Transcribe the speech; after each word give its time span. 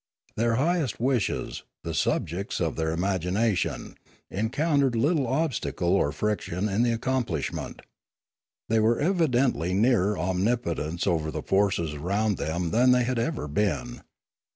Their 0.35 0.55
highest 0.55 0.99
wishes, 0.99 1.61
the 1.83 1.93
subjects 1.93 2.59
of 2.59 2.75
their 2.75 2.89
imagination, 2.89 3.99
encountered 4.31 4.95
little 4.95 5.27
obstacle 5.27 5.89
or 5.93 6.11
friction 6.11 6.67
in 6.67 6.81
the 6.81 6.91
accomplishment. 6.91 7.83
They 8.67 8.79
were 8.79 8.99
evidently 8.99 9.75
nearer 9.75 10.17
omnipotence 10.17 11.05
over 11.05 11.29
the 11.29 11.43
forces 11.43 11.93
around 11.93 12.37
them 12.39 12.71
than 12.71 12.93
they 12.93 13.03
had 13.03 13.19
ever 13.19 13.47
been. 13.47 14.01